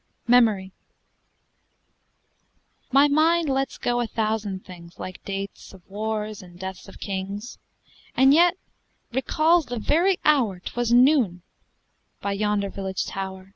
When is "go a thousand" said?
3.77-4.65